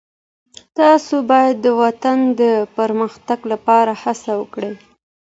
تاسو 0.79 1.15
باید 1.31 1.55
د 1.61 1.67
وطن 1.81 2.17
د 2.41 2.43
پرمختګ 2.77 3.39
لپاره 3.51 3.91
هڅه 4.03 4.31
وکړئ. 4.41 4.73